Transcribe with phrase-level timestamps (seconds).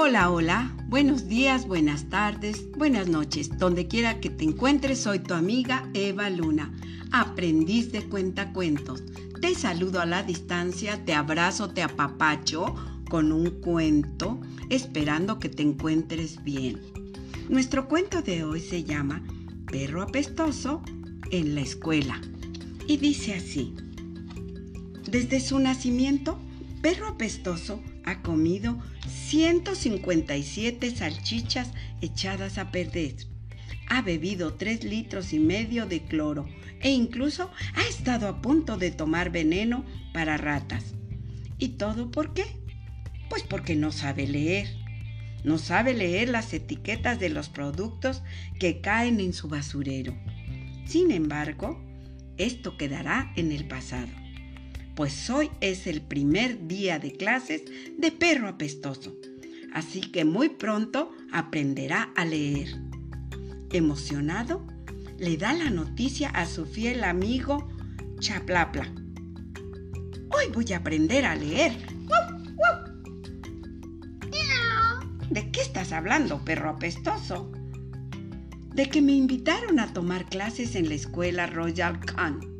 [0.00, 3.58] Hola, hola, buenos días, buenas tardes, buenas noches.
[3.58, 6.72] Donde quiera que te encuentres, soy tu amiga Eva Luna,
[7.10, 9.02] aprendiz de cuentacuentos.
[9.40, 12.76] Te saludo a la distancia, te abrazo, te apapacho
[13.10, 14.40] con un cuento,
[14.70, 16.80] esperando que te encuentres bien.
[17.48, 19.24] Nuestro cuento de hoy se llama
[19.66, 20.80] Perro apestoso
[21.32, 22.20] en la escuela
[22.86, 23.74] y dice así.
[25.10, 26.38] Desde su nacimiento,
[26.82, 28.78] Perro apestoso ha comido
[29.08, 33.16] 157 salchichas echadas a perder.
[33.88, 36.46] Ha bebido 3 litros y medio de cloro
[36.80, 40.94] e incluso ha estado a punto de tomar veneno para ratas.
[41.58, 42.44] ¿Y todo por qué?
[43.28, 44.68] Pues porque no sabe leer.
[45.42, 48.22] No sabe leer las etiquetas de los productos
[48.60, 50.16] que caen en su basurero.
[50.86, 51.84] Sin embargo,
[52.36, 54.08] esto quedará en el pasado
[54.98, 57.62] pues hoy es el primer día de clases
[57.96, 59.14] de perro apestoso,
[59.72, 62.80] así que muy pronto aprenderá a leer.
[63.70, 64.66] Emocionado,
[65.16, 67.68] le da la noticia a su fiel amigo
[68.18, 68.92] Chaplapla.
[70.30, 71.76] Hoy voy a aprender a leer.
[75.30, 77.52] ¿De qué estás hablando, perro apestoso?
[78.74, 82.57] De que me invitaron a tomar clases en la escuela Royal Khan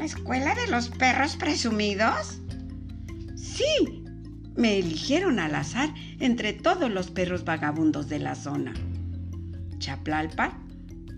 [0.00, 2.40] ¿La escuela de los perros presumidos?
[3.36, 4.02] Sí,
[4.56, 8.72] me eligieron al azar entre todos los perros vagabundos de la zona.
[9.76, 10.58] Chaplalpa,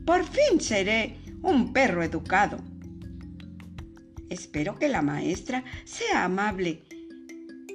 [0.05, 2.59] por fin seré un perro educado.
[4.29, 6.83] Espero que la maestra sea amable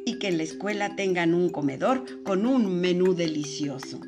[0.06, 4.02] y que en la escuela tengan un comedor con un menú delicioso.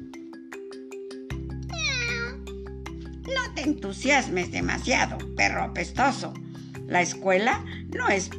[3.23, 6.33] No te entusiasmes demasiado, perro apestoso.
[6.89, 7.63] La escuela
[7.95, 8.31] no es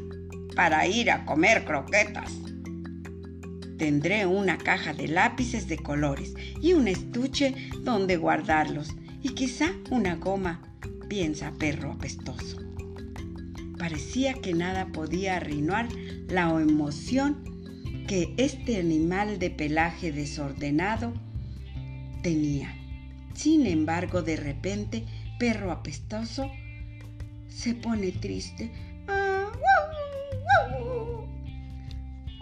[0.56, 2.32] para ir a comer croquetas.
[3.78, 8.90] Tendré una caja de lápices de colores y un estuche donde guardarlos
[9.22, 10.62] y quizá una goma,
[11.08, 12.58] piensa perro apestoso.
[13.78, 15.88] Parecía que nada podía arruinar
[16.28, 17.44] la emoción
[18.08, 21.14] que este animal de pelaje desordenado
[22.24, 22.74] tenía.
[23.34, 25.04] Sin embargo, de repente,
[25.38, 26.50] perro apestoso
[27.50, 28.70] se pone triste.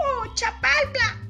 [0.01, 1.21] ¡Oh, Chapalpla!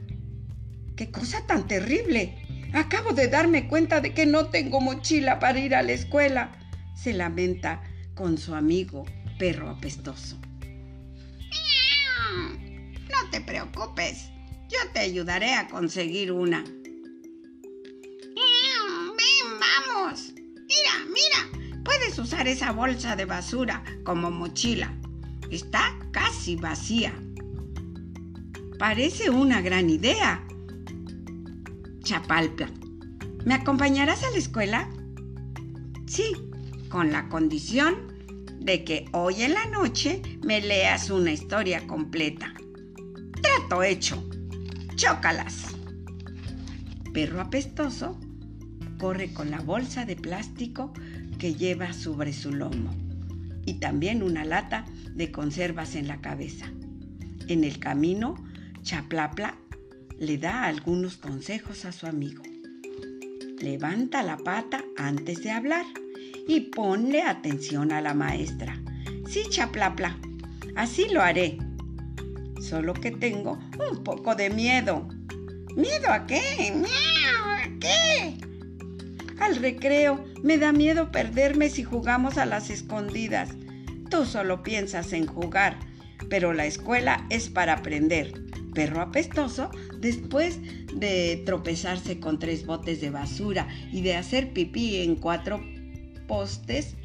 [0.96, 2.34] ¡Qué cosa tan terrible!
[2.74, 6.52] Acabo de darme cuenta de que no tengo mochila para ir a la escuela.
[6.94, 7.82] Se lamenta
[8.14, 9.06] con su amigo
[9.38, 10.38] perro apestoso.
[13.08, 14.30] No te preocupes,
[14.68, 16.64] yo te ayudaré a conseguir una.
[21.88, 24.92] Puedes usar esa bolsa de basura como mochila.
[25.50, 27.14] Está casi vacía.
[28.78, 30.44] Parece una gran idea.
[32.00, 32.68] Chapalpla,
[33.46, 34.90] ¿me acompañarás a la escuela?
[36.06, 36.36] Sí,
[36.90, 38.12] con la condición
[38.60, 42.52] de que hoy en la noche me leas una historia completa.
[43.40, 44.22] Trato hecho.
[44.96, 45.74] Chócalas.
[47.14, 48.20] Perro apestoso
[48.98, 50.92] corre con la bolsa de plástico
[51.38, 52.90] que lleva sobre su lomo
[53.64, 54.84] y también una lata
[55.14, 56.72] de conservas en la cabeza.
[57.48, 58.34] En el camino,
[58.82, 59.56] Chaplapla
[60.18, 62.42] le da algunos consejos a su amigo.
[63.60, 65.84] Levanta la pata antes de hablar
[66.46, 68.80] y ponle atención a la maestra.
[69.28, 70.18] Sí, Chaplapla,
[70.76, 71.58] así lo haré.
[72.60, 73.58] Solo que tengo
[73.90, 75.08] un poco de miedo.
[75.76, 76.72] ¿Miedo a qué?
[76.72, 78.47] ¿Miedo a qué?
[79.40, 83.50] Al recreo me da miedo perderme si jugamos a las escondidas.
[84.10, 85.78] Tú solo piensas en jugar,
[86.28, 88.32] pero la escuela es para aprender.
[88.74, 90.60] Perro apestoso, después
[90.94, 95.62] de tropezarse con tres botes de basura y de hacer pipí en cuatro
[96.26, 96.96] postes,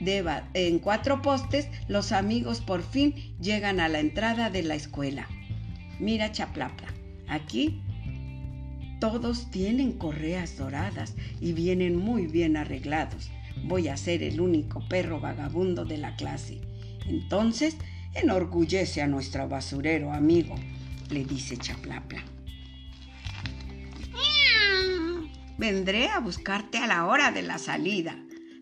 [0.00, 5.26] en cuatro postes, los amigos por fin llegan a la entrada de la escuela.
[5.98, 6.88] Mira, Chaplapla,
[7.28, 7.82] aquí
[8.98, 13.30] todos tienen correas doradas y vienen muy bien arreglados.
[13.64, 16.60] Voy a ser el único perro vagabundo de la clase.
[17.06, 17.76] Entonces,
[18.14, 20.54] enorgullece a nuestro basurero amigo,
[21.10, 22.22] le dice Chaplapla.
[25.58, 28.18] Vendré a buscarte a la hora de la salida.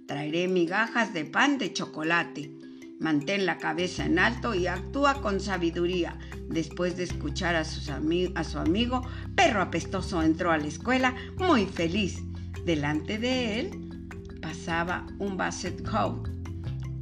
[0.07, 2.64] Traeré migajas de pan de chocolate.
[3.01, 6.19] Mantén la cabeza en alto y actúa con sabiduría.
[6.49, 9.03] Después de escuchar a, su amigo,
[9.35, 12.23] Perro Apestoso entró a la escuela muy feliz.
[12.65, 13.99] Delante de él
[14.41, 16.29] pasaba un basset coat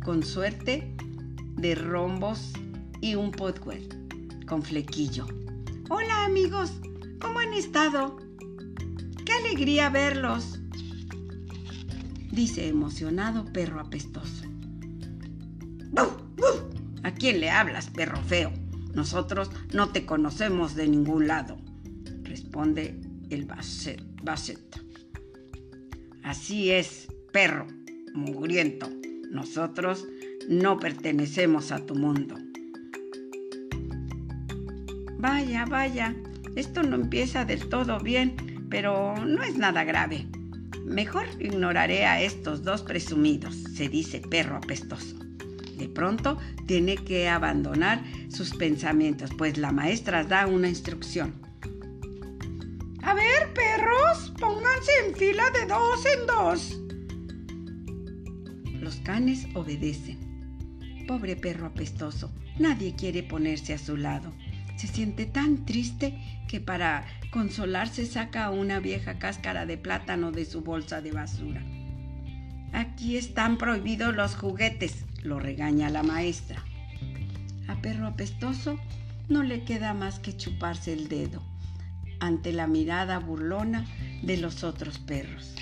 [0.05, 0.95] con suerte
[1.57, 2.53] de rombos
[3.01, 3.89] y un potwell
[4.47, 5.27] con flequillo.
[5.89, 6.73] Hola amigos,
[7.21, 8.17] ¿cómo han estado?
[9.25, 10.59] ¡Qué alegría verlos!
[12.33, 14.52] Dice emocionado perro apestoso.
[17.03, 18.53] ¿A quién le hablas, perro feo?
[18.95, 21.57] Nosotros no te conocemos de ningún lado,
[22.23, 23.01] responde
[23.31, 24.63] el Basset.
[26.23, 27.67] Así es, perro,
[28.15, 28.89] mugriento.
[29.31, 30.07] Nosotros
[30.49, 32.37] no pertenecemos a tu mundo.
[35.19, 36.15] Vaya, vaya,
[36.57, 40.29] esto no empieza del todo bien, pero no es nada grave.
[40.85, 45.17] Mejor ignoraré a estos dos presumidos, se dice perro apestoso.
[45.83, 51.35] De pronto tiene que abandonar sus pensamientos, pues la maestra da una instrucción.
[53.03, 56.81] A ver, perros, pónganse en fila de dos en dos.
[58.81, 60.21] Los canes obedecen.
[61.09, 64.33] Pobre perro apestoso, nadie quiere ponerse a su lado.
[64.77, 66.17] Se siente tan triste
[66.49, 71.61] que para consolarse saca una vieja cáscara de plátano de su bolsa de basura.
[72.73, 76.63] Aquí están prohibidos los juguetes, lo regaña la maestra.
[77.69, 78.79] A perro apestoso
[79.29, 81.43] no le queda más que chuparse el dedo
[82.21, 83.85] ante la mirada burlona
[84.23, 85.55] de los otros perros.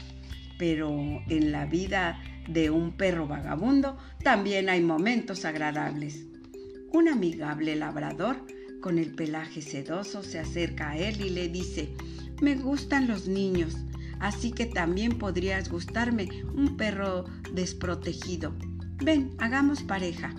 [0.59, 0.91] Pero
[1.29, 6.27] en la vida de un perro vagabundo también hay momentos agradables.
[6.93, 8.45] Un amigable labrador
[8.83, 11.95] con el pelaje sedoso se acerca a él y le dice,
[12.43, 13.77] me gustan los niños,
[14.19, 17.25] así que también podrías gustarme un perro
[17.55, 18.55] desprotegido.
[19.03, 20.35] Ven, hagamos pareja.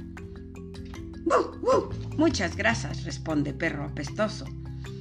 [2.15, 4.45] Muchas gracias, responde perro apestoso.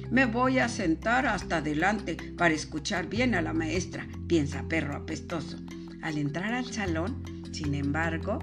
[0.09, 5.57] Me voy a sentar hasta adelante para escuchar bien a la maestra, piensa perro apestoso.
[6.01, 8.39] Al entrar al salón, sin embargo,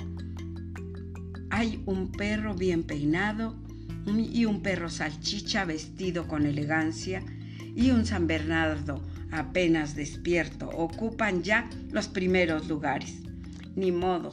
[1.50, 3.56] hay un perro bien peinado
[4.06, 7.24] y un perro salchicha vestido con elegancia
[7.74, 13.27] y un San Bernardo apenas despierto ocupan ya los primeros lugares.
[13.78, 14.32] Ni modo,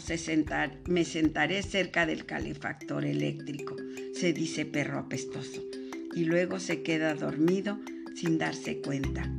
[0.88, 3.76] me sentaré cerca del calefactor eléctrico,
[4.14, 5.64] se dice perro apestoso,
[6.16, 7.80] y luego se queda dormido
[8.16, 9.32] sin darse cuenta.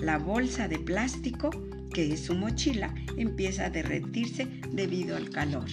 [0.00, 1.50] La bolsa de plástico
[1.92, 5.68] que es su mochila, empieza a derretirse debido al calor.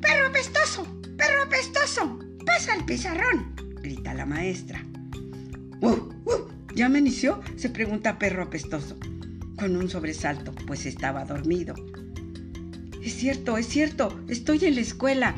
[0.00, 0.86] ¡Perro apestoso!
[1.16, 2.18] ¡Perro apestoso!
[2.44, 3.54] ¡Pasa el pizarrón!
[3.80, 4.84] grita la maestra.
[5.80, 6.10] ¡Uh!
[6.24, 6.48] ¡Uh!
[6.74, 7.40] ¿Ya me inició?
[7.56, 8.98] se pregunta perro apestoso,
[9.64, 11.74] con un sobresalto, pues estaba dormido.
[13.02, 15.34] Es cierto, es cierto, estoy en la escuela.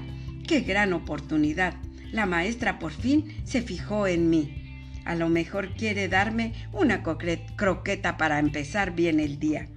[0.48, 1.74] ¡Qué gran oportunidad!
[2.10, 4.90] La maestra por fin se fijó en mí.
[5.04, 9.68] A lo mejor quiere darme una croqueta para empezar bien el día.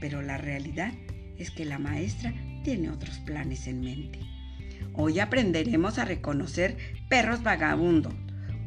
[0.00, 0.92] Pero la realidad
[1.36, 2.34] es que la maestra
[2.64, 4.18] tiene otros planes en mente.
[4.94, 6.76] Hoy aprenderemos a reconocer
[7.08, 8.14] perros vagabundos,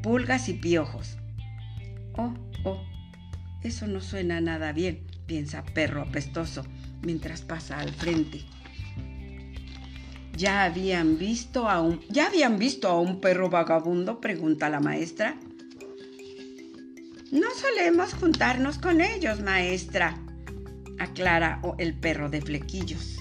[0.01, 1.17] pulgas y piojos.
[2.13, 2.90] Oh, oh,
[3.63, 6.63] eso no suena nada bien, piensa perro apestoso
[7.01, 8.41] mientras pasa al frente.
[10.35, 14.19] ¿Ya habían visto a un, ¿ya habían visto a un perro vagabundo?
[14.19, 15.35] pregunta la maestra.
[17.31, 20.17] No solemos juntarnos con ellos, maestra,
[20.99, 23.19] aclara el perro de flequillos.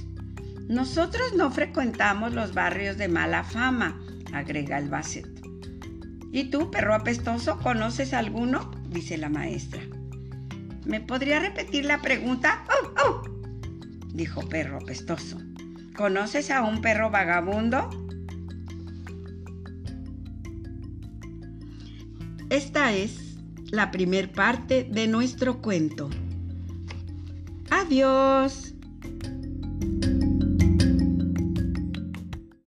[0.69, 4.01] Nosotros no frecuentamos los barrios de mala fama,
[4.33, 5.29] agrega el Basset.
[6.33, 8.71] ¿Y tú, perro apestoso, conoces alguno?
[8.89, 9.83] dice la maestra.
[10.85, 12.65] ¿Me podría repetir la pregunta?
[12.69, 13.23] ¡Oh, oh!
[14.13, 15.39] dijo perro apestoso.
[15.97, 17.91] ¿Conoces a un perro vagabundo?
[22.49, 23.37] Esta es
[23.71, 26.11] la primer parte de nuestro cuento.
[27.71, 28.70] Adiós.